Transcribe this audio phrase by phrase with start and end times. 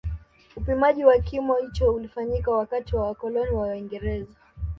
[0.55, 4.35] Upimaji wa kimo hicho ulifanyika wakati wa wakoloni wa waingereza